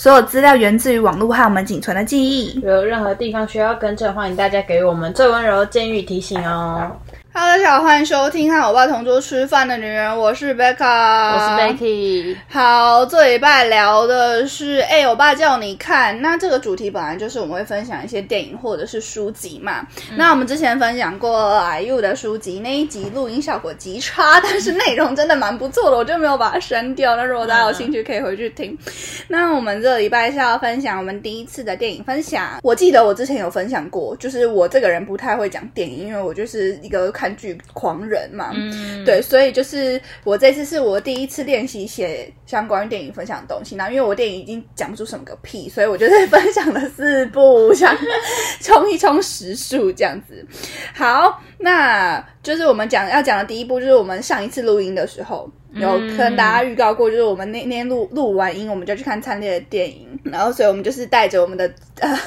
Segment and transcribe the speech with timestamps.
[0.00, 2.58] 所有资料源自于网络和我们仅存的记忆。
[2.60, 6.90] 有任何地方需要更正，欢迎大家给我们最温柔的建议提醒哦。
[7.42, 16.20] Hello，大家好，欢迎收听和我爸同桌吃饭的女人，我是 Becca，我是 Becky，好，这礼拜聊的是，哎、我爸叫你看。
[16.20, 19.86] 那这个主题本来就是我们会分享一些电影或者是书籍嘛。
[20.16, 27.16] 那我们之前分享过 IU 的书籍，那一集录音效果极差，但是内容真的蛮不错的，我就没有把它删掉。
[27.16, 28.76] 那如果大家有兴趣，可以回去听。
[29.28, 32.60] 那我们这礼拜是要分享我们第一次的电影分享。
[32.62, 38.50] 我记得我之前有分享过，就是我这个人不太会讲电影，因为我就是一个看剧狂人嘛。
[38.54, 43.76] 嗯，对，所以就是我这次是我第一次练习写相关于电影分享的东西。
[43.76, 47.96] 然后因为我电影已经讲不出什么个屁，所以我就是分享了四部，想
[48.60, 50.46] 冲一冲时数这样子。
[50.94, 55.50] 好，那就是我们讲要讲的第一部，就是我们上一次录音的时候。
[55.72, 62.18] 有跟大家预告过，就是我们那天录录完音，我们就去看灿烈的电影，然后所以我们就是带着我们的呃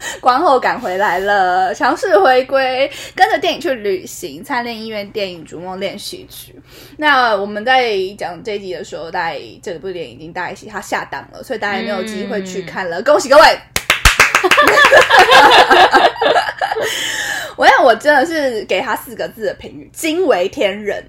[0.20, 6.52] 观后感回来了，强势回归，跟着电影去旅行，灿烈医院电影《逐梦练习曲》。
[6.96, 13.42] 那我们在讲这一集的时候，大概这部电影已经大概它下档了，所以大家也没有机会去看了，恭喜各位！
[17.60, 21.04] 我想我真的是给他四个字的评语：惊为天人，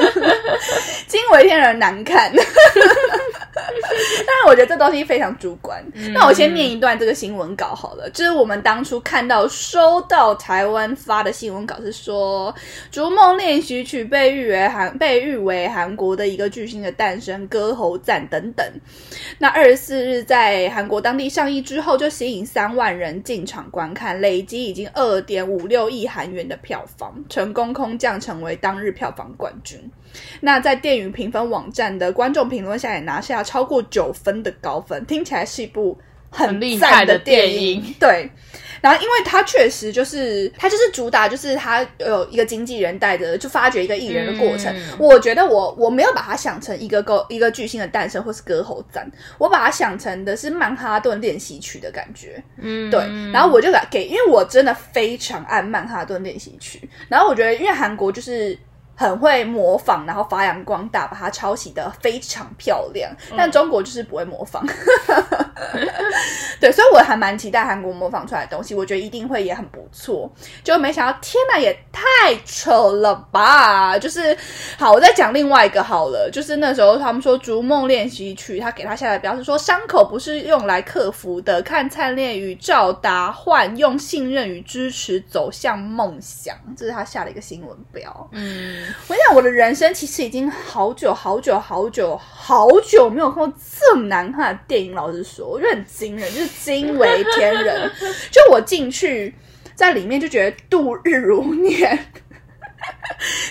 [1.06, 2.32] 惊为天人难看。
[2.34, 5.84] 但是我觉得这东西非常主观。
[6.14, 12.50] 那我先念一段这个新闻稿好了，就是我们当初看到收到台湾发的新闻稿是说，
[12.90, 18.66] 《逐梦练习曲》被誉为韩被誉为韩国的一个巨星的诞生、歌喉赞等等。
[19.38, 29.80] 那二十四日在韩国当地上映之后，就吸引三万人进场观看，累积已经二点五六亿韩元的票房，成功空降成为当日票房冠军。
[30.40, 35.98] 那在电影评分网站的观众评论下，也拿下超过九分的高分，听起来是一部
[36.30, 37.94] 很很厉害的电电影。
[37.98, 38.30] 对，
[38.84, 44.70] 然后因为它确实就是它就是主打就是它有一个经纪人带着就发掘一个艺人的过程。
[44.76, 52.42] 嗯我觉得我我没有把它想成一个歌一个巨星的诞生或是歌喉战，我把它想成的是曼哈顿练习曲的感觉。
[52.60, 53.00] 嗯，对，
[53.32, 58.58] 然后我就给给，因为我真的非常爱曼哈顿练习曲，然后我觉得因为韩国就是。
[58.96, 63.10] 很会模仿，然后发扬光大，把它抄袭的非常漂亮。
[63.36, 64.64] 但中国就是不会模仿，
[66.60, 70.30] 对，所以我还蛮期待韩国模仿出来的东西，我觉得一定会也很不错。
[70.62, 72.02] 就没想到，天哪，也太
[72.44, 73.98] 丑了吧！
[73.98, 74.36] 就是
[74.78, 88.28] 好，我再讲另外一个好了，就是那时候他们说《逐梦练习曲》，他给他下的标是说，伤口不是用来克服的，看灿烈与赵达焕用信任与支持走向梦想，这是他下的一个新闻标。
[88.32, 94.94] 嗯，我想我的人生其实已经好久好久好久好久没有看过这么难看的电影。
[94.94, 97.90] 老实说，我觉得很惊人，就是惊为天人。
[98.30, 99.34] 就我进去
[99.74, 101.98] 在里面就觉得度日如年。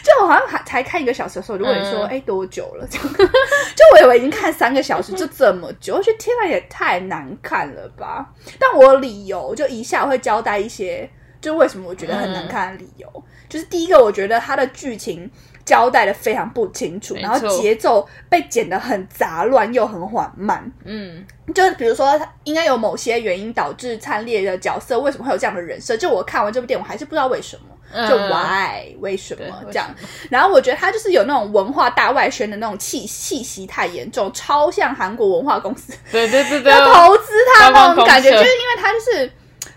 [0.04, 8.30] 就我好像还才看一个小时的时候，我就问你说：“嗯哎、多久了？”就，就我以为已经看三个小时，就这么久，我觉得天呐，也太难看了吧！
[8.60, 11.10] 但我有理由，就一下我会交代一些，
[11.42, 13.08] 就为什么我觉得很难看的理由。
[13.54, 15.30] 就是第一个，我觉得它的剧情
[15.64, 20.72] 交代的非常不清楚，然后节奏被剪得很杂乱又很缓慢。
[20.86, 25.96] 嗯，就是比如说，应该有某些原因导致灿烈的角色为什么会有这样的人设？
[25.96, 27.62] 就我看完这部电影，我还是不知道为什么。
[28.10, 29.88] 就嗯 why 为什么对这样？
[30.32, 39.32] 然后我觉得他就是有那种文化大外宣的那种气气息太严重，超像韩国文化公司对对对对， 要投资他那种感觉，就是因为他就是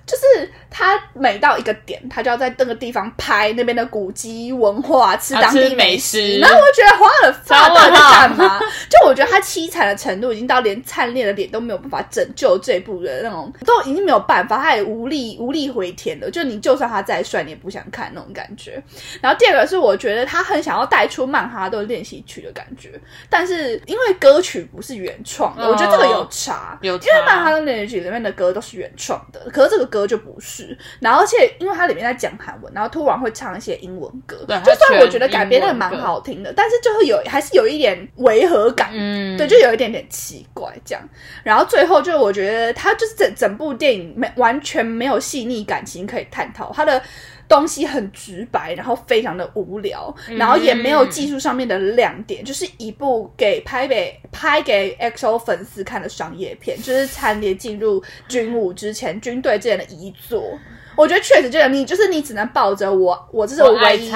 [0.07, 6.35] 就是他每到一个点，他就要在那个地方拍那边的古迹文化，吃啊当地美食。
[6.35, 8.61] 食然后我就觉得花了发到底在干嘛？
[8.91, 16.31] 就我觉得他凄惨的程度已经到连灿烈的脸都没有办法拯救这部的那种，都已经没有办法，他也无力无力回天了。
[16.31, 18.83] 就你就算他再帅，你也不想看那种感觉。
[19.21, 22.93] 然后第二个是我觉得他很想要带出曼哈顿练习曲的感觉，
[23.29, 26.79] 但是因为歌曲不是原创的，哦我觉得这个有差。
[26.83, 30.56] 有因为曼哈，顿练习曲里面的歌都是原创的，可是这个歌就不是。
[31.01, 38.91] 然后而且因为它里面在讲韩文，然后突然会唱一些英文歌，对就算我觉得改编的蛮好听的，但是就会有还是有一点违和感。
[38.93, 41.09] 嗯，对，就有一点点奇怪这样。
[41.43, 47.03] 然后最后就我觉得他就是整整部电影没完全没有细腻感情可以探讨，他的
[47.49, 60.59] 东西很直白，然后非常的无聊，然后也没有技术上面的亮点，就是一部给拍给拍给 XO 粉丝看的商业片，就是参列进入军伍之前军队之前的遗作。
[60.97, 64.11] 我觉得确实这个你就是你只能抱着我我这是我唯一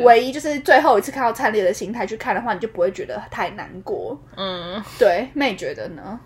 [0.00, 4.18] 唯一就是最后一次看到灿烈的心态去看的话，你就不会觉得太难过。
[4.36, 6.18] 嗯，对，妹觉得呢？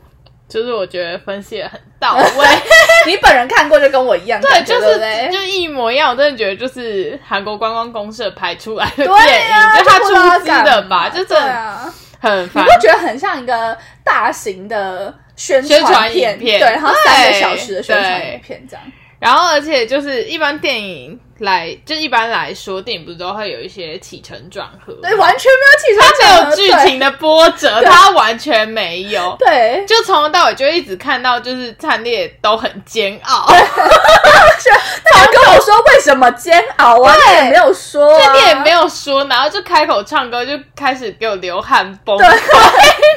[0.48, 2.46] 就是我觉得分析的很到位，
[3.06, 4.98] 你本人看过就跟我一样，对，就是
[5.30, 6.10] 就一模一样。
[6.10, 12.70] 我真的觉得就是韩国观光公社拍出来的对电影，啊，就他出资的吧，嘛就真的啊，你很烦不。
[12.80, 16.32] 觉得很像一个大型的宣宣传片？
[16.32, 18.84] 影片对，然后三个小时的宣传影片这样。
[19.18, 29.36] 然后，而且就是一般电影来，就一般来说，电影不是都会有一些起承转合吗，对，完全没有起它床没有剧情的波折，它完全没有。
[29.38, 42.28] 对，就从头到尾就一直看到，就是灿烈都很煎熬， 他跟我说为什么煎熬，完全没有说、啊，这点没有说，然后就开口唱歌，就开始给我流汗崩溃，对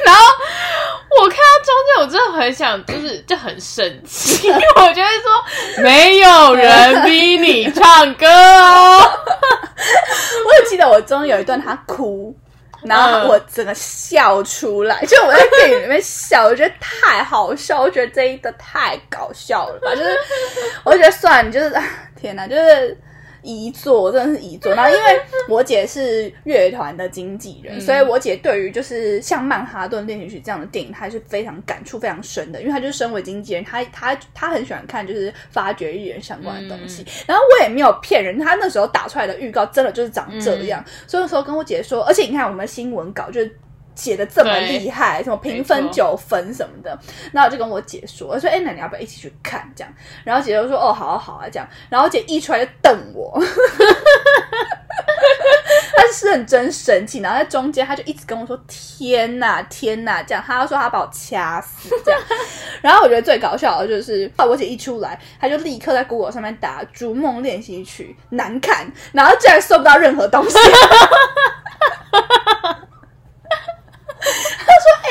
[0.04, 0.22] 然后
[1.20, 8.98] 我看到中间，我真的很想，就是就很生气， 我觉得说没有人逼你唱歌哦，
[10.46, 12.34] 我也记得我中间有一段他哭，
[12.82, 20.18] 然后我整个笑出来，就我在电影里面笑，我觉得太好笑，我觉得这一个太搞笑了吧，就是
[20.84, 21.72] 我觉得算了，就是
[22.20, 22.96] 天哪，就是。
[23.42, 37.04] 遗作真的是遗作，然后因为我姐是乐团的经纪人，所以我姐对于就是像《曼哈顿练习曲》这样的电影，她是非常感触非常深的，因为她就是身为经纪人，她她她很喜欢看就是发掘艺人相关的东西。
[37.26, 43.56] 然后我也没有骗人，她那时候打出来的预告真的就是长这样，所以那时候跟我姐说，而且你看我们新闻稿就是。
[43.94, 46.98] 写的这么厉害，什么评分九分什么的，
[47.32, 49.92] 然后我就跟我姐说，我说：“哎、那你要不要一起去看？”这样，
[50.24, 53.38] 然后姐就说：“哦，好啊，好啊。”这样，然后我姐一出来就瞪我，
[55.96, 62.20] 她是认真生气，然后在中间她就一直跟我说：“天哪，天哪！”这样，她说她把我掐死这样。
[62.82, 70.58] 然后我觉得最搞笑的就是，我姐一出来，她就立刻在 Google 上面打《逐梦练习曲》难看，然后竟然搜不到任何东西。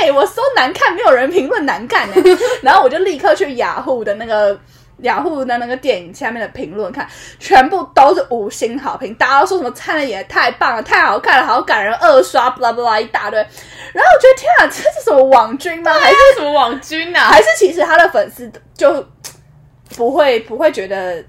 [0.01, 2.15] 哎、我搜难看，没有人评论难看呢。
[2.63, 4.59] 然后我就立刻去雅虎的那个
[5.01, 7.07] 雅虎的那个电影下面的评论看，
[7.39, 13.39] 全部都是五星好评，大家都说什么看了也太棒了，太好看了，好感人，二刷，blah blah blah 一大堆。
[13.39, 15.93] 然后我觉得天啊，这是什么网军吗？
[15.93, 17.25] 还是什么网军啊？
[17.25, 19.05] 还是其实他的粉丝就
[19.95, 21.23] 不会不会觉得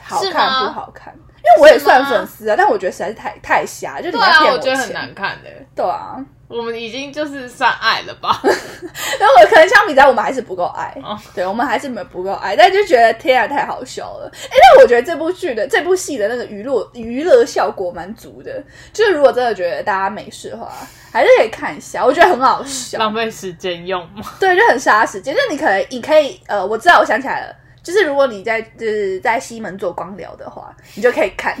[0.00, 1.12] 好看不好看？
[1.14, 4.94] 因为我也算粉丝啊，但我觉得实在是太太瞎，就你在骗我觉得很钱。
[4.94, 5.50] 难看的。
[5.74, 6.16] 对啊，
[6.52, 8.40] 我们已经就是算爱了吧？
[8.44, 14.30] 然后我可能相比在我们还是不够爱，哦对我们还是没不够爱，但就觉得天啊太好笑了。
[14.34, 18.62] 哎，但我觉得这部剧的这部戏的那个娱乐娱乐效果蛮足的，
[18.92, 20.70] 就是如果真的觉得大家没事的话，
[21.10, 24.22] 还是可以看一下，我觉得很好笑，浪费时间用吗？
[24.38, 25.34] 对，就很杀时间。
[25.34, 27.56] 就你可能你可以呃，我知道我想起来了。
[27.82, 31.54] 就是如果你在就是在西门做光疗的话，你就可以看，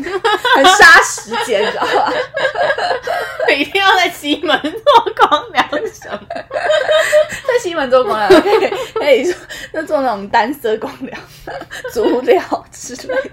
[0.56, 2.12] 很杀时间，你知道吧？
[3.56, 6.20] 一定要在西门做光疗什么？
[7.46, 9.34] 在西门做光疗可以可以说
[9.72, 11.18] 那做那种单色光疗、
[11.92, 13.30] 足疗之类的。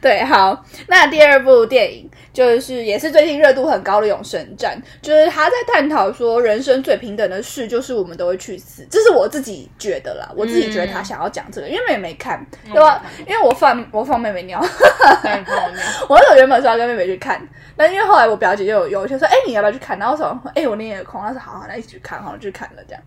[0.00, 2.07] 对，好，那第二部电影
[2.38, 13.04] 就是也是最近热度很高的《永生战》，就是他在探讨说人生最平等的事就是我们都会去死，这是我自己觉得啦，我自己觉得他想要讲这个，因为妹妹看，对吧？
[13.26, 14.60] 因为我放我放妹妹尿。
[16.08, 17.44] 我那原本说要跟妹妹去看，
[17.76, 19.98] 但因为后来我表姐就有有就说，哎、你要不要去看？
[19.98, 23.02] 然后我说，哎、我那天有空，她说好好，那一起去看，好，就去看了这样。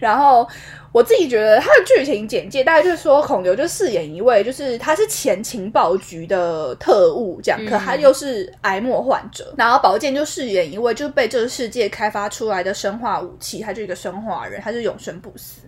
[0.00, 0.48] 然后
[0.90, 9.54] 我自己觉得他的剧情简介大概就是说，孔刘就饰演一位，就是他是前情报局的特务，这样，可他又是癌末患者。
[9.56, 15.60] 然后宝剑就饰演一位，就是被这个世界开发出来的生化武器，他就一个生化人，他是永生不死。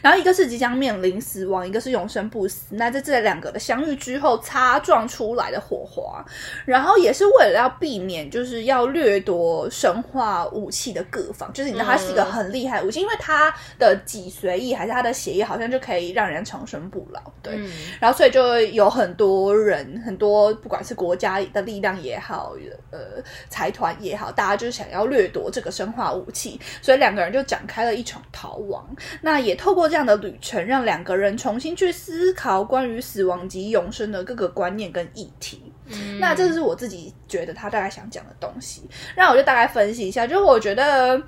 [0.00, 2.74] 然后一个是即将面临死亡，一个是永生不死。
[2.76, 6.24] 那在这两个的相遇之后，擦撞出来的火花，
[6.64, 17.54] 然后也是为了要避免就是要掠夺生化武器的各方，就是你知道它是一个很厉害的武器，因为它的脊髓液还是它的血液好像就可以让人长生不老，对。
[17.56, 22.51] 嗯然后所以就有很多人，很多不管是国家的力量也好，
[22.90, 28.84] 呃，财团也好，大家就是想要掠夺这个生化武器，所以两个人就展开了一场逃亡。
[29.20, 35.72] 那也透过这样的旅程，让两个人重新去思考关于死亡及永生的各个观念跟议题。
[35.86, 38.88] 嗯那这是我自己觉得他大概想讲的东西。
[39.16, 41.20] 那我就大概分析一下，就是我觉得，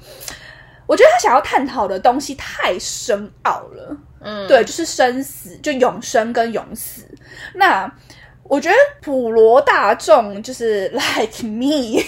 [0.86, 3.96] 我觉得他想要探讨的东西太深奥了。
[4.20, 7.06] 嗯，对，就是生死，就永生跟永死。
[7.54, 7.92] 那
[8.44, 12.00] 我觉得普罗大众就是 like me，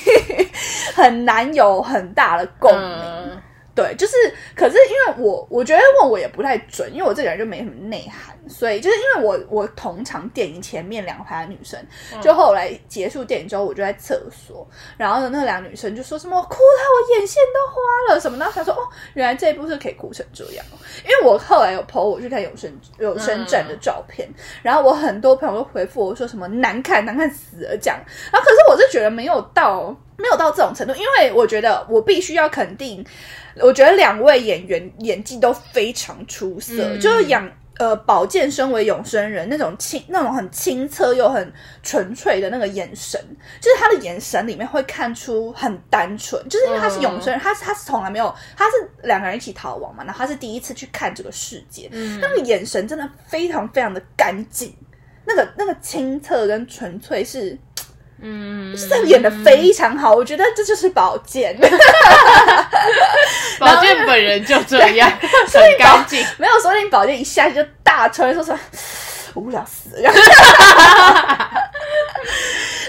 [0.95, 3.43] 很难有很大的共鸣。
[3.77, 4.15] 对，就是，
[4.57, 11.79] 可是因为我我觉得问我也不太准，因为我这个人就没什么内涵，所以就是因为我我同场电影前面两排的女生，
[12.23, 14.67] 就后来结束电影之后，我就在厕所，
[14.97, 18.79] 然后呢，那两个女生就说什么哭到我眼线都花了什么的，想说哦，
[19.13, 24.27] 原来这一部是可以哭成这样哦，因为我后来有 PO 我去看有生有生镇的照片，
[24.63, 28.01] 然后我很多朋友都回复我说什么难看难看死了这样，
[28.33, 33.05] 然后可是我是觉得没有到没有到这种程度，因为我觉得我必须要肯定。
[33.61, 43.21] 我觉得两位演员演技都非常出色，嗯就是养呃宝剑身为永生人那种清那种很清澈又很纯粹的那个眼神，
[43.61, 48.73] 就是他的眼神里面会看出很单纯，就是因为他是永生人，他是他是从来没有他是
[49.03, 54.75] 两个人一起逃亡嘛，然后他是第一次去看这个世界，嗯那个眼神真的非常非常的干净，
[55.25, 57.59] 那个那个清澈跟纯粹是。
[58.19, 61.55] 嗯，是在演的非常好，我觉得这就是宝剑。
[64.17, 65.11] 本人就这样，
[65.53, 66.25] 很干净。
[66.39, 68.59] 没有说不定宝剑一下去就大吹，说什么
[69.35, 70.11] 无聊死了。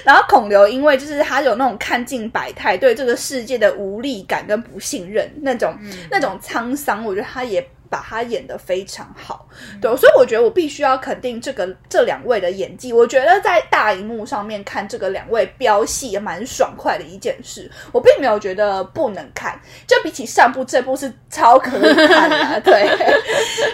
[0.05, 5.77] 然后孔刘因为就是他有那种看尽百态，对这个世界的无力感跟不信任那种、
[6.09, 9.47] 那种沧桑，我觉得他也把他演的非常好。
[9.81, 12.93] 对，所以我觉得我必须要肯定这个这两位的演技。
[12.93, 19.59] 我觉得在大荧幕上面看这个两位飙戏也蛮爽快的一件事，我并没有觉得不能看。
[19.87, 22.89] 就比起上部，这部是超可以看的、 对。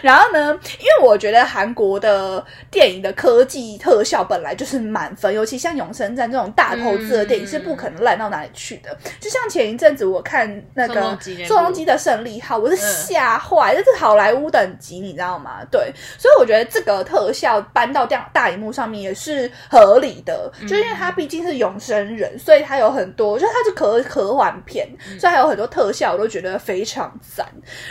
[0.02, 8.96] 然后呢，因为我觉得韩国的电影的科技特效本来就是满分，尤其像《永生战》这种大投资的电影是不可能烂到哪里去的。
[9.20, 15.62] 就像前一阵子我看那个宋仲基的《胜利号》，我是吓坏，这是好莱坞等级，你知道吗？
[15.72, 24.86] 对，所以我觉得这个特效搬到这样大荧幕上面也是合理的，就因为它毕竟是永生人，所以它有很多，就是它是科科幻片，
[25.18, 27.48] 所以它有很多特效，我都觉得非常赞。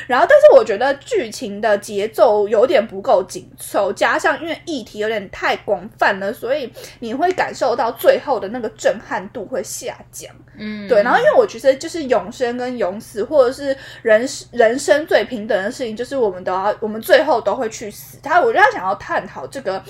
[0.07, 10.31] 然后，但是我觉得剧情的节奏有点不够紧凑，加上因为议题有点太广泛了，所以你会感受到最后的那个震撼度会下降。
[10.59, 18.19] 嗯，对，然后因为我觉得就是永生跟永死，或者是人人生最平等的事情，就是我们都要，我们最后都会去死。
[18.21, 19.81] 他我觉得他想要探讨这个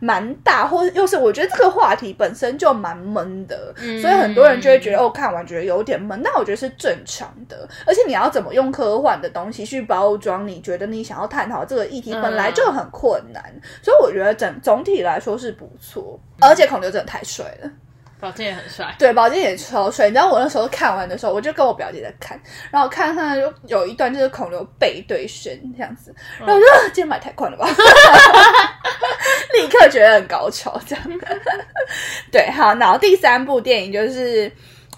[0.00, 6.20] 蛮大，或者又是我觉得这个话题本身就蛮闷的，嗯所以很多人就会觉得哦，看完觉得有点闷。
[6.24, 13.44] 那我觉得是正常的，而且你要怎么用科幻的东西去包装，你觉得你想要探讨这个议题本来就很困难，
[13.80, 17.70] 所以我觉得整总体来说是不错，而且孔刘真的太帅了。
[18.20, 18.94] 宝剑也很帅。
[18.98, 20.06] 对，宝剑也超帅。
[20.06, 27.66] 你知道我那时候看完的时候，我就跟我表姐在看，然后看看就有一段就是孔刘背对轩这样子，然后我就、嗯今天买太快了吧，
[29.54, 31.04] 立刻觉得很高潮这样。
[32.30, 34.50] 对，好，然后第三部电影就是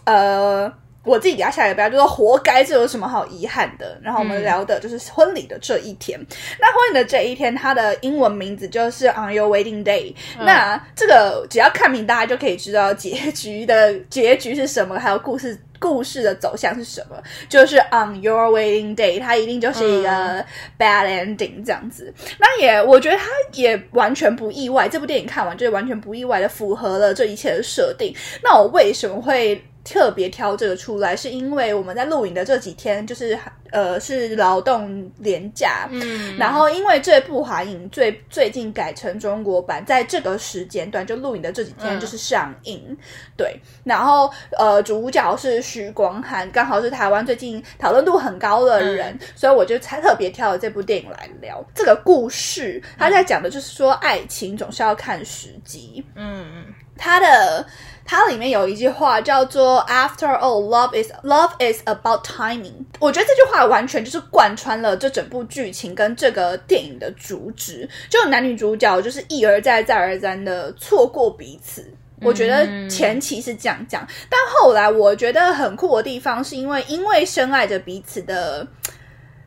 [0.04, 0.72] 呃。
[1.04, 3.98] 我自己给他下一个标，就是活该，这有什么好遗憾的？
[4.02, 6.18] 然后我们聊的就是婚礼的这一天。
[6.60, 17.20] 那婚礼的这一天，它的英文名字就是 On Your Wedding Day、那这个只要看名，大家就可以知道结局的结局是什么，还有故事故事的走向是什么。
[17.48, 20.44] 就是 On Your Wedding Day，它一定就是一个
[20.78, 22.14] bad ending 这样子。
[22.38, 28.14] 那也我觉得它也完全不意外，这部电影看完就是完全不意外的符合了这一切的设定。
[28.40, 29.60] 那我为什么会？
[29.84, 33.38] 特别挑这个出来，是因为我们在录影的这几天，就是
[33.70, 42.00] 呃是劳动年假，嗯，然后因为这部韩影最最近改成中国版，在这个时间段就录影的这几天嗯。
[42.00, 42.96] 就是上映，
[43.36, 51.64] 对，然后呃主角是徐光汉，刚好是台湾最近讨论度很高的人，所以我就才特别挑了这部电影来聊。
[51.74, 52.82] 这个故事。
[52.98, 56.64] 他在讲的就是说，爱情总是要看时机，嗯嗯
[56.96, 57.66] 它的
[58.04, 62.84] 它里面有一句话叫做 “After all, love is love is about timing”。
[62.98, 71.92] 我觉得这句话完全就是贯穿了这整部剧情跟这个电影的主旨，就男女主角就是一而再再而三的错过彼此。
[72.20, 78.64] 我觉得前期是这样讲，但后来我觉得很酷的地方，是因为因为深爱着彼此的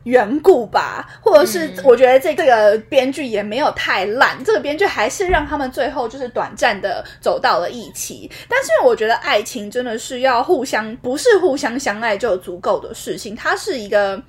[0.06, 8.30] 缘故吧，或者是我觉得这这个编剧也没有太烂，这个编剧还是让他们最后就是短暂的走到了一起。
[8.48, 14.22] 但是我觉得爱情真的是要互相，不是互相相爱就足够的事情，它是一个。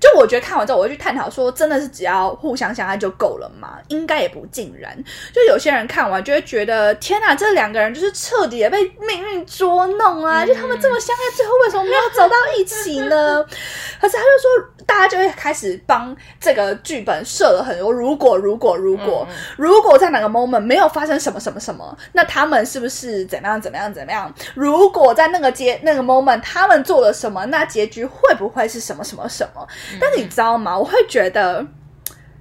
[0.00, 3.78] 就我觉得看完之后，我会去探讨说，真的是只要互相相爱就够了吗？
[3.88, 4.96] 应该也不尽然。
[5.32, 10.44] 就有些人看完就会觉得，天哪，这两个人就是彻底的被命运捉弄啊！
[10.44, 13.44] 就他们这么相爱，最后为什么没有走到一起呢？
[14.00, 19.26] 可是他就说，大家就会开始帮这个剧本设了很多如果，如果，如果，
[19.56, 24.32] 如果在哪个 moment 没有发生什么什么什么，那他们是不是怎么样怎么样怎么样？
[24.54, 29.66] 如果在那个结那个 moment 他们做了什么，那结局会不会是什么什么什么？
[30.00, 30.78] 但是你知道吗？
[30.78, 31.66] 我会觉得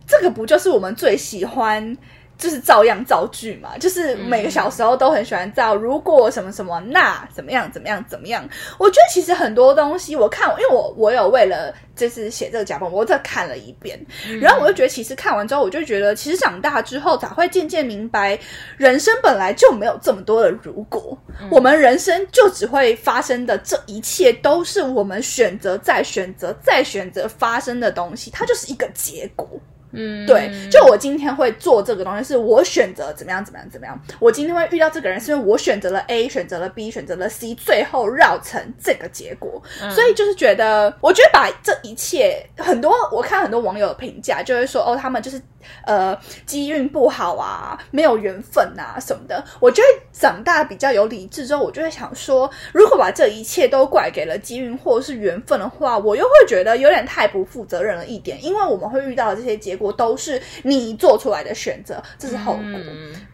[0.08, 1.98] 这个不就是我们最喜欢。
[2.38, 5.76] 就是照样造句嘛，就是每个小时候都很喜欢造。
[5.76, 8.48] 如果什么什么，那怎么样怎么样怎么样？
[8.78, 14.00] 我觉得其实很多东西，我看，因为我我有为了就是写这个脚本，我再看了一遍，
[14.42, 18.38] 然后我就觉得，其实看完之后，我就觉得，其实长大之后才会渐渐明白，
[18.78, 21.18] 人生本来就没有这么多的如果，
[21.50, 29.48] 我们人生就只会发生的这一切，都是我们选择再选择再选择发生的东西，它就是一个结果。
[29.96, 34.00] 嗯，对，就我今天会做这个东西，是我选择怎么样怎么样怎么样。
[34.20, 39.62] 我今天会遇到这个人，是因为我选择了 A，选择了 B，选择了 C，最后绕成这个结果。
[39.92, 45.42] 所以就是觉得，我觉得把这一切，很多我看很多网友的评价，就会说哦，他们就是。
[45.84, 49.44] 呃，机运不好啊，没有缘分啊什么的。
[49.60, 58.38] 我觉得长大比较有理智之后，我就会想说，如果把这一切都怪给了机运或者是缘分的话，我又会觉得有点太不负责任了一点。
[58.46, 62.80] 因为我们会遇到这些结果都是你做出来的选择，这是后果。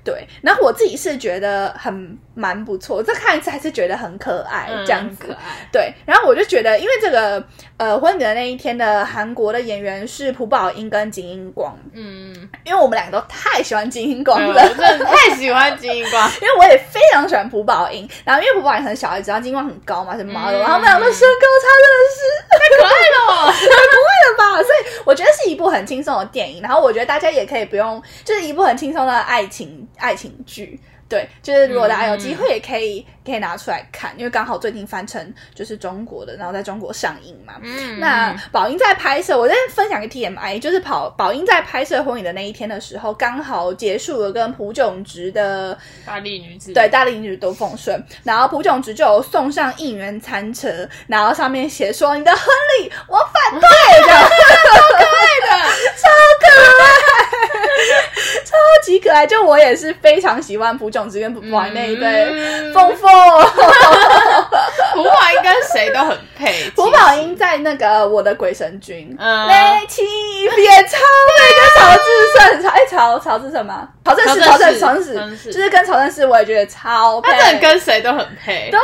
[0.03, 5.27] 对，然后我自己是觉得很蛮不错，这看一次还是觉得很可爱，这样子。
[5.27, 5.39] 可爱。
[5.71, 7.43] 对，然后我就觉得，因为这个
[7.77, 16.31] 呃婚礼的那一天的韩国的演员是朴宝英跟金英光，嗯，因为我们两个都太喜欢金英光我了，真的 太喜欢金英光。
[16.41, 24.63] 因为我也非常喜欢朴宝英，然后因为朴宝英很小一只，然后金英光很高嘛，是 model，、然后他们两个身高差真的是太可爱了， 太不会了吧？
[24.63, 30.79] 所以我觉得是一部很轻松的电影，然后我觉得大家也可以不用，就是一部很轻松的爱情爱情剧。
[31.09, 37.53] 对，就是如果大家有机会也可以可以拿出来看，因为刚好最近翻成就是中国的，然后在中国上映嘛。
[37.61, 52.41] 嗯那宝英在拍摄，我在分享个 TMI，就是跑宝英在拍摄婚礼的那一天的时候，刚好结束了跟朴炯植的大力女子，对，大力女子都奉顺，然后朴炯植就有送上应援餐车，然后上面写说你的婚
[52.79, 53.67] 礼我反对，
[54.07, 54.27] 的超
[54.97, 55.51] 可爱的，
[55.97, 56.09] 超
[56.39, 56.47] 可
[56.81, 56.83] 爱，
[58.45, 59.27] 超级可爱。
[59.27, 63.10] 就我也是非常喜欢朴炯植跟朴宝英那一对嗯凤凤。
[64.93, 66.71] 朴宝英跟谁都很配。
[66.75, 72.03] 胡宝英在那个我的鬼神君，嗯雷奇演唱会，跟曹志
[72.37, 73.87] 胜，曹哎曹曹是什么？
[74.03, 77.31] 曹正奭，曹曹正曹正奭，曹正奭就是跟曹正奭，我也觉得超配。
[77.31, 78.69] 他真的跟谁都很配。
[78.71, 78.83] 对啊，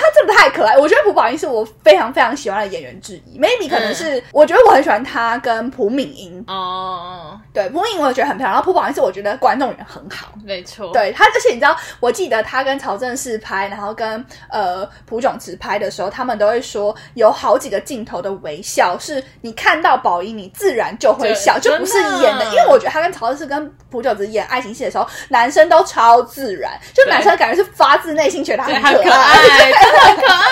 [0.00, 0.76] 他真的太可爱。
[0.76, 6.42] 我觉得朴宝英是我非常非常喜欢的演员之一，maybe 可能是、我觉得我很喜欢他跟朴敏英。
[6.46, 10.28] 哦，对，朴敏英我也觉得很漂亮，然后朴宝英是我觉得观众缘很好。
[10.44, 10.92] 没错。
[10.92, 22.44] 对他，而且你知道，我记得他跟曹正奭拍，然后跟呃朴炯植拍的时候，他们都会说有好几个镜头的微笑，是你看到宝英，你自然就会笑，就不是演的。
[22.46, 30.44] 因为我觉得他跟曹是跟朴炯植演爱情戏的时候，男生都超自然，就男生感觉是发自内心觉得他，很很可爱，爱， 真的很可爱呀。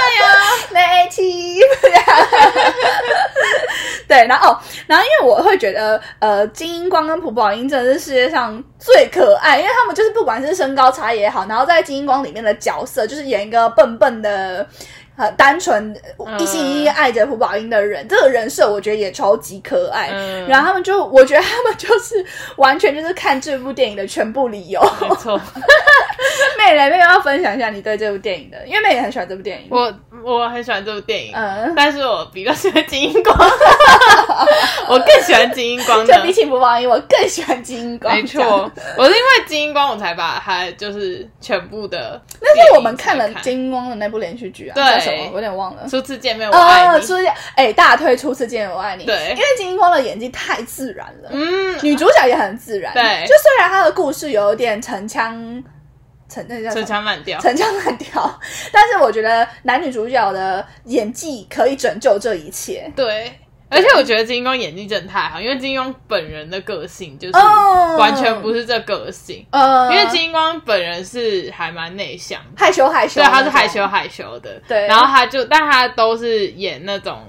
[1.05, 1.61] 内气。
[4.09, 14.67] 对，然后哦，然后因为我会觉得，呃，金英光跟朴宝英真的是世界上最可爱，因为他们就是不管是身高差也好，然后在金英光里面的角色就是演一个笨笨的。
[15.17, 15.97] 很单纯、
[16.39, 20.11] 一心一意爱着胡宝英的人，这个人设我觉得也超级可爱。
[20.13, 22.25] 嗯然后他们就，我觉得他们就是
[22.57, 24.81] 完全就是看这部电影的全部理由。
[25.01, 25.41] 没错，
[26.59, 29.69] 妹蕾，妹妹要分享一下你对这部电影的，因为妹也很喜欢这部电影。
[29.71, 29.93] 我
[30.25, 33.37] 我很喜欢这部电影，嗯但是我比较喜欢金英光，
[34.89, 36.13] 我更喜欢金英光的。
[36.17, 38.15] 就比起朴宝英，我更喜欢金英光。
[38.15, 42.21] 没错，我是因为金英光我才把它就是全部的。
[42.41, 45.29] 那是我们看了金英光的那部连续剧啊，对叫什么？
[45.31, 45.87] 我有点忘了。
[45.89, 47.07] 初次见面我爱哦，你。
[47.07, 49.05] 初见，哎，大推初次见面我爱你。
[49.05, 52.93] 对因为金英光的演技太自然了，嗯，女主角也很自然。
[52.95, 55.63] 对就虽然她的故事有点陈腔，
[56.29, 57.41] 陈那叫什陈么腔滥调。
[57.41, 58.41] 陈腔滥调，
[58.73, 62.91] 但是我觉得男女主角的演技可以拯救这一切。
[62.97, 63.33] 对，
[63.69, 67.97] 而且我觉得金英光演技真的太好，因为金英光本人的个性就是哦。
[67.97, 73.23] 完全不是这个性，呃，因为金英光本人是还蛮内向，害羞害羞。
[73.23, 74.87] 对，他是害羞害羞的，对。
[74.87, 77.23] 然后他就，但他都是演那种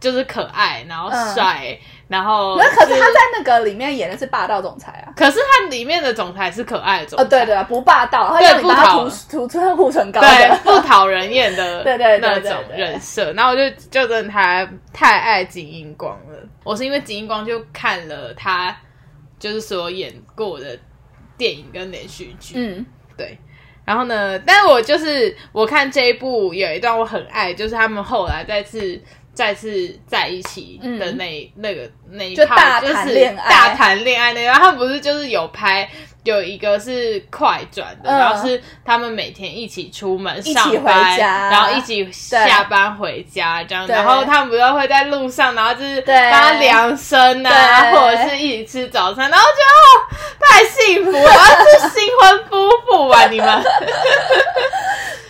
[0.00, 5.12] 就是可爱，然后帅，然后那可是他在那个里面演的是霸道总裁啊。
[5.14, 10.58] 可是他里面的总裁是可爱的总裁，哦，对对，不霸道，他对让你帮他不涂涂涂护唇膏对，的。
[10.64, 16.38] 不讨人厌的 对对对那种人设，然后我就就真的太太爱金英光了。
[16.64, 18.74] 我是因为金英光就看了他
[19.38, 20.78] 就是所演过的
[21.36, 23.38] 电影跟连续剧，嗯，对，
[23.84, 29.00] 然后呢，但是我就是我看这一部有一段我很爱，就是他们后来再次
[29.38, 33.48] 再次在一起的那、那个那一就 part，大就是谈恋爱。
[33.48, 35.88] 大谈恋爱那个，他们不是就是有拍。
[36.24, 38.18] 有一个是快转的，嗯。
[38.18, 46.30] 然后是他们每天一起出门上班，然后一起下班回家这样，然后他们不是会在路上，然后就是对。
[46.30, 49.94] 帮他量身啊，或者是一起吃早餐，然后觉得哦，
[50.40, 51.32] 太幸福了，
[51.80, 53.48] 是新婚夫妇啊，你们。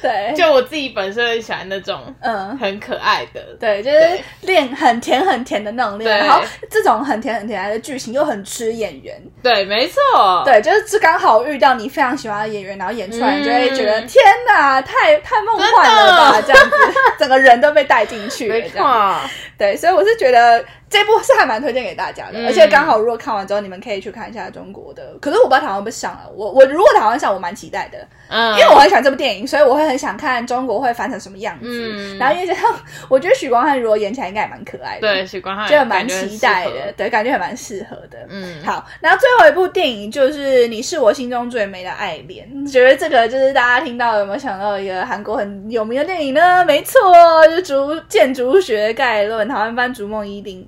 [0.00, 2.58] 对，就我自己本身很喜欢那种嗯。
[2.58, 16.76] 很可爱的，对，就是恋很甜很甜的那种恋爱，然后这种很甜很甜的剧情又很吃演员，对，没错，对，就是这刚好遇到你非常喜欢的演员，然后演出来，嗯你就会觉得、天哪，太太梦幻了吧，这样子，
[17.18, 19.20] 整个人都被带进去了，没这样。
[19.20, 22.46] 错，对，所以我是觉得这部是还蛮推荐给大家的，嗯。
[22.46, 25.16] 而且刚好如果看完之后，你们可以去看一下中国的。
[25.20, 31.66] 可是我不知道台湾会不会上了，我我如果台湾上，我蛮期待的，嗯，因为我很喜欢这部电影，所以我会很想看中国会翻成什么样子。
[31.66, 32.62] 嗯然后因为这样
[33.08, 38.18] 我觉得许光汉如果演起来应该也蛮可爱的，对许光汉就蛮期待的，，对，感觉还蛮适合的。
[38.28, 46.64] 嗯，好，然后最后一部电影就是《你是我心中最美的爱恋》，觉得这个就是大家听到有没有想到一个韩国很有名的电影呢？
[46.64, 47.00] 没错，
[47.46, 50.62] 就是竹建筑学概论，台湾翻《逐梦一零一》，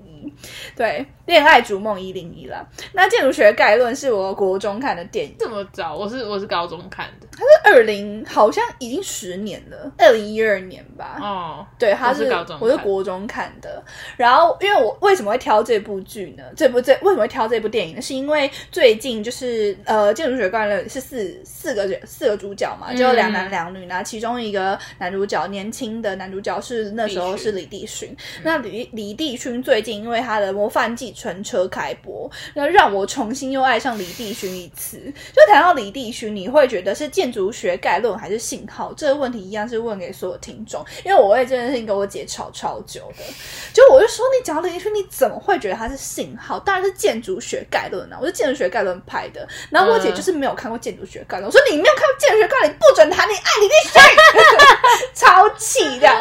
[0.77, 2.65] 对，恋爱逐梦一零一啦。
[2.93, 7.27] 那建筑学概论是我国中看的电影，这么早，我是我是高中看的，
[7.65, 11.19] 二零好像已经十年了，二零一二年吧。
[11.21, 13.83] 哦，对，他我是我是国中看的。
[14.17, 16.45] 然后，因为我为什么会挑这部剧呢？
[16.57, 18.03] 这部这为什么会挑这部电影呢？
[18.03, 23.87] 是因为最近就是呃，《建筑学概论》是四四个人四个主角嘛，就两男两女。
[23.87, 28.17] 那、其中一个男主角年轻的男主角是那时候是李帝勋。
[28.45, 34.99] 那李李帝勋最近因为他他的《模范计程车》开播，那让我重新又爱上李帝勋一次。
[35.35, 38.93] 就谈到李帝勋，你会觉得是建筑学概论还是信号？
[38.95, 43.25] 这个问题一样是问给所有听众，因为我为这件事情跟我姐吵超久的。
[43.73, 46.59] 就我就说，你讲到李帝勋，你怎么会觉得他是信号？
[46.61, 49.47] 当然是建筑学概论啊，我是建筑学概论派的。
[49.71, 54.01] 然后我姐就是没有看过建筑学概论，我说你没有看过建筑学概论，你不准谈你爱李帝勋，
[55.15, 56.15] 超气这样。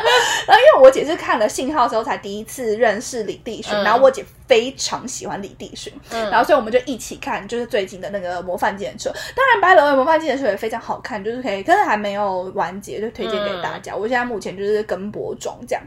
[0.47, 9.11] 然后因为我姐是看了信号之后才第一次认识李帝勋，然后我姐非常喜欢李帝勋，嗯然后所以我们就一起看，就是最近的那个模范计程车。
[9.35, 13.95] 当然，白龙的模范计程车也非常好看，就是可以，但是还没有完结，就推荐给大家。
[13.95, 15.83] 我现在目前就是跟播中这样，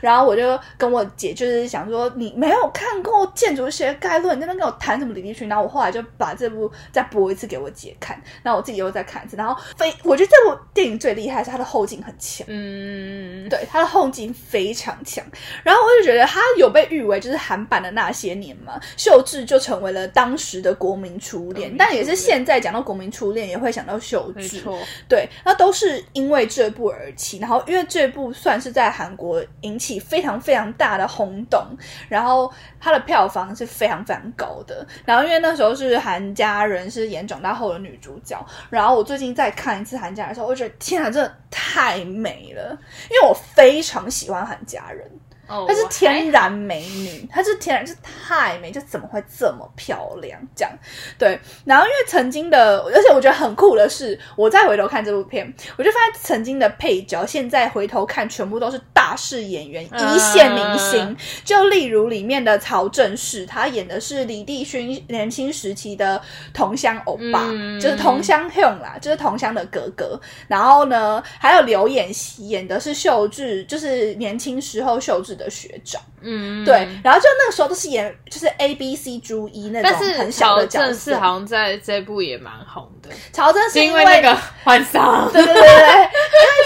[0.00, 5.46] 然后我就跟我姐就是想说，你没有看过建筑学概论，你在那边跟我谈什么李帝勋？
[5.46, 12.46] 然后我后来就把这部再播一次给我姐看，然后我自己又再看一次，然后非我觉得这部电影最厉害是它的后劲很强。
[12.48, 15.22] 嗯，对，它的后劲非常强，
[15.62, 24.62] 然后我就觉得它有被誉为就是韩版的那些年嘛，秀智就成为了当时的国民初恋，但也是现在讲到国民初恋也会想到秀智，
[25.08, 31.64] 对，那都是因为这部而起，然后因为这部算是在韩国引起非常非常大的轰动，
[32.08, 42.78] 然后它的票房是非常非常高的，然后因为那时候是韩家人是演长大后的女主角，然后我最近再看一次韩家人的时候，我觉得天啊，真的太美了，
[43.10, 45.10] 因为我非常喜欢韩家人。
[45.46, 50.40] 哦，她是天然美女，她是天然，就是太美，就怎么会这么漂亮？
[50.54, 50.72] 这样
[51.18, 51.38] 对。
[51.64, 61.00] 然后因为曾经的，而且我觉得很酷的是，我再回头看这部片，我就发现曾经的配角，现在回头看全部都是大势演员、一线明星。
[61.04, 66.20] 嗯就例如里面的曹正奭，他演的是李帝勋年轻时期的
[66.52, 70.20] 同乡欧巴，嗯就是同乡 Hyun 啦，就是同乡的哥哥。
[70.48, 76.00] 然后呢，还有刘演熙演的是秀智，就是年轻时候秀智的学长。
[76.20, 81.12] 嗯，对，然后就那个时候都是演就是 A B C 朱一那种但是很小的角正色。
[81.12, 86.08] 是好像在这部也蛮红的，乔真是是因为为那个换桑，对对对对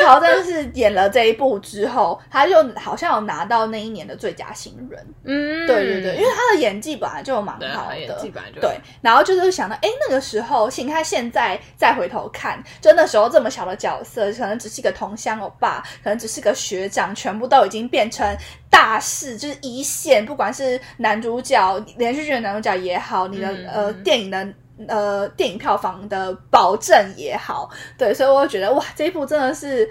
[0.20, 5.06] 对，因为曹真是演了这一部之后，他就好像有拿到那一年的最佳新人。
[5.24, 18.36] 嗯，对对对，因为他的演技本来就蛮好的，他演技本来就对，然后就是想到，哎，那个时候，请他现在再回头看，就那时候这么小的角色，可能只是一个同乡欧巴，可能只是个学长，全部都已经变成
[18.70, 24.46] 大事，就是一线，不管是男主角、连续剧的男主角也好，你的、嗯呃电影的。
[24.88, 29.88] 呃，电影票房的保证也好，对，所以我就觉得哇，这一部真的是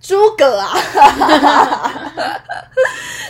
[0.00, 0.74] 诸葛啊！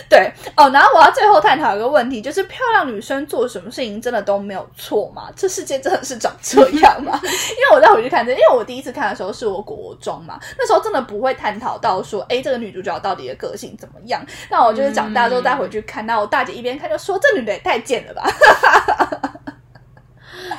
[0.09, 5.29] 对哦，然后我要最后探讨一个问题，就是漂亮女生做什么事情真的都没有错吗？
[5.35, 7.17] 这世界真的是长这样吗？
[7.23, 14.21] 因为我再回去看这，因为我第一次看的时候是我国中嘛，那时候真的不会探讨到说，哎，这个女主角到底的个性怎么样。
[14.49, 19.30] 那我就是长大之后再回去看，那我大姐一边看就说，这女的也太贱了吧。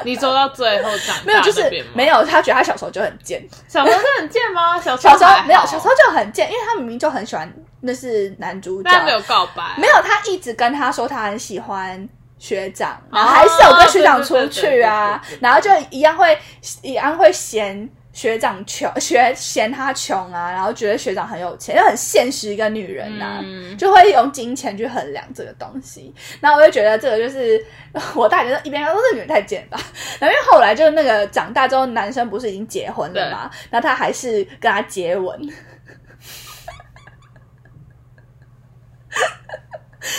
[0.05, 4.81] 你说到最后长大没有，就是没有，他觉得他小时候就很贱，小时候就很贱吗？
[4.81, 16.39] 小 时小时候没有，小时候就很贱，因为他明明就很喜欢，那是男主角，但没有告白，没有，他一直跟他说他很喜欢学长，然后还是有跟学长出去啊，然后就一样会
[16.83, 17.89] 一样会嫌
[18.23, 26.15] 学长穷，学嫌他穷啊，然后觉得学长很有钱，就很现实一个女人呐、嗯就会用金钱去衡量这个东西。
[26.41, 27.61] 然后我就觉得这个就是
[28.15, 29.77] 我大学一边说这女人太贱吧，
[30.21, 35.37] 然后因为后来就是那个长大之后，男生不是已经结婚了嘛，然后他还是跟他接吻。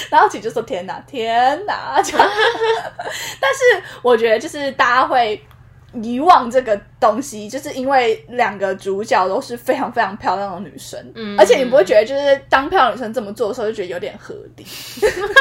[0.10, 2.02] 然后其实就说天哪，天哪！
[2.02, 2.18] 就
[3.39, 5.42] 但是我觉得就是大家会
[6.01, 14.65] 遗忘这个东西，就是因为两个主角都是非常非常漂亮的女生，嗯而且你不会觉得就是当漂亮女生这么做的时候，就觉得有点合理，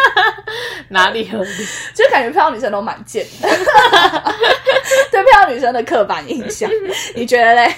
[0.88, 1.66] 哪里合理？
[1.94, 3.48] 就感觉漂亮女生都蛮贱的，
[5.10, 6.70] 对漂亮女生的刻板印象，
[7.14, 7.74] 你觉得嘞？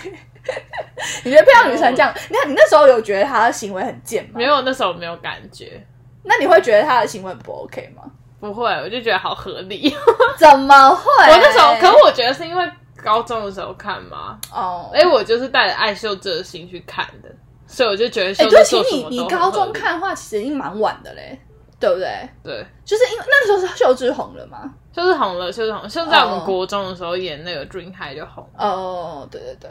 [1.24, 2.12] 你觉得漂亮女生这样？
[2.28, 4.30] 你看你那时候有觉得她的行为很贱吗？
[4.34, 4.44] 没。
[4.44, 5.80] 有，那时候没有感觉，
[6.22, 8.02] 那你会觉得她的行为不 OK 吗？
[8.40, 9.94] 不会，我就觉得好合理。
[10.38, 11.03] 怎么会？
[11.31, 12.70] 我那时候，可是我觉得是因为
[13.03, 17.29] 高中的时候看嘛，哦，哎，我就是带着爱秀智的心去看的，
[17.66, 21.38] 所以我就觉得哎、秀对，其实智做什么你你高中看的话，其实已经蛮晚的嘞，
[21.81, 22.29] 对不对？
[22.42, 22.66] 对。
[22.85, 24.70] 就是因为那时候是秀智红了嘛。
[24.92, 28.64] 就是红了，就是红了，就在我哦们国中的时候演那个《Dream High》就红了。
[28.64, 29.70] 哦，对对对。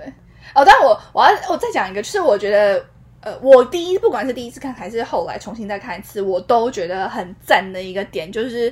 [0.54, 2.84] 哦，但我我要我再讲一个，就是我觉得。
[3.24, 8.72] 呃，我第一不管是第一次看还是后来重新再看一次，我都觉得很赞的一个点，就是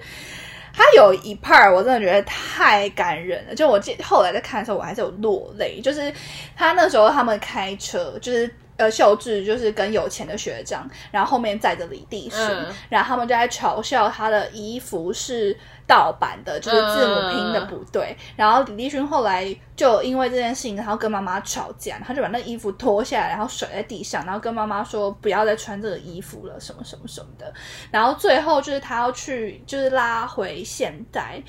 [0.73, 3.55] 他有一 part 我真的觉得太感人了。
[3.55, 5.79] 就我记后来在看的时候，我还是有落泪。
[5.81, 6.13] 就是
[6.55, 18.17] 他那时候他们开车，就是呃秀智就是跟有钱的学长，然后后面载着李帝勋，嗯然后他们就在嘲笑他的衣服是盗版的，就是字母拼的不对。
[18.35, 27.53] 然后李帝勋后来就因为这件事情，然后跟妈妈吵架，他就把那衣服脱下来，然后甩在地上，然后跟妈妈说不要再穿这个衣服了，什么什么什么的。
[27.91, 31.41] 然后最后就是他要去，就是拉回现代，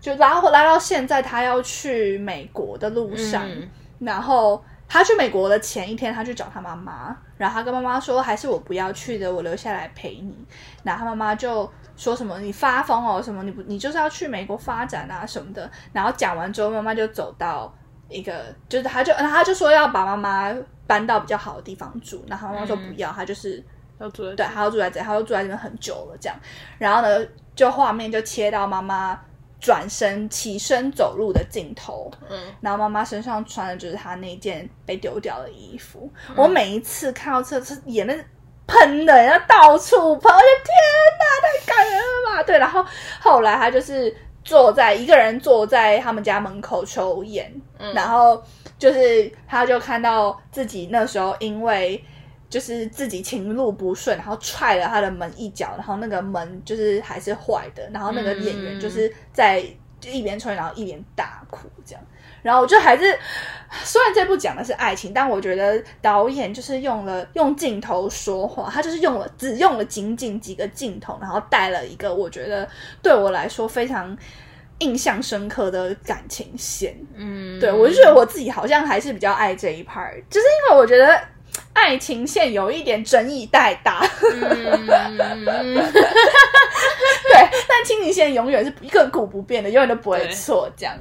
[0.00, 10.34] 就拉回拉到现在，他要去美国的路上，嗯然后他去美国的前一天，他去找他妈妈，然后他跟妈妈说，还是我不要去的，我留下来陪你。
[10.82, 15.68] 然后他妈妈就说什么你发疯哦，什么你不你就是要去美国发展啊什么的。
[15.92, 17.72] 然后讲完之后，妈妈就走到
[18.08, 20.54] 一个，就是他就然后他就说要把妈妈
[20.86, 23.62] 搬到比较好的地方住，然后妈妈说不要，他就是
[23.98, 26.38] 要住在对，他要住在这里，他要住在这边很久了，这样。
[26.78, 29.20] 然后呢，就画面就切到妈妈
[29.66, 36.08] 转身起身走路的镜头，嗯，然后妈妈身上穿的就是她那件被丢掉的衣服。
[36.28, 38.16] 嗯我每一次看到这，这眼泪
[38.68, 40.72] 喷的，要到处喷，我就天
[41.18, 42.42] 哪，太感人了吧？
[42.44, 42.86] 对，然后
[43.20, 48.40] 后来她就是坐在一个人坐在他们家门口抽烟，嗯然后
[48.78, 52.00] 就是她就看到自己那时候因为。
[52.48, 59.64] 就是自己情路不顺，然后踹了他的门一脚，然后那个门就是还是坏的，然后那个演员就是在
[60.00, 62.02] 就一边抽烟，然后一边大哭这样。
[62.42, 63.02] 然后我就还是，
[63.82, 72.68] 虽然这部讲的是爱情，但我觉得导演就是用了用镜头说话，他就是用了只用了仅仅几个镜头，然后带了一个我觉得
[73.02, 74.16] 对我来说非常
[74.78, 76.96] 印象深刻的感情线。
[77.16, 81.20] 嗯，对我就觉得我自己好像还是比较爱这一 part，就是因为我觉得
[81.76, 84.02] 爱情线有一点争议太大。
[84.32, 86.02] 嗯，对，
[87.68, 90.68] 但亲情线永远是亘古不变的，永远都不会对错。
[90.76, 90.94] 这样，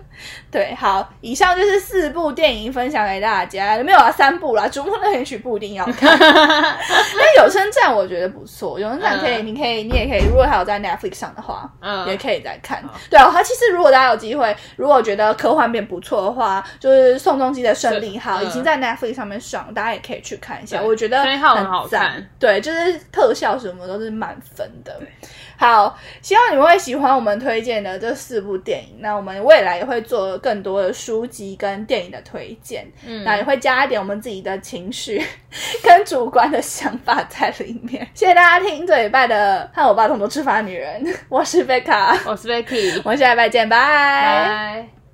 [0.52, 12.84] 对，好，以上就是四部电影分享给大家，没有啊，三部啦，《逐梦乐园曲》不一定要看， 但有声站我觉得不错，有声站可以，嗯你可以，你也可以，如果还有在 Netflix 上的话，嗯也可以再看。
[13.10, 22.30] 对啊，它其实如果大家有机会，如果觉得科幻片不错的话，就是宋仲基的《胜利号》嗯已经在 Netflix 上面上，大家也可以去看一下，我觉得很好赞看。
[22.40, 25.00] 对，就是特效什么都是满分的。
[25.58, 28.98] 好，希望你们会喜欢我们推荐的这四部电影。
[29.00, 35.24] 那我们未来也会做更多的书籍跟电影的推荐，嗯那也会加一点我们自己的情绪
[35.84, 38.08] 跟主观的想法在里面。
[38.14, 45.05] 谢谢大家听这礼拜的和我爸同桌吃饭的女人，我是贝卡，我是 Becky，我们下礼拜见，拜拜。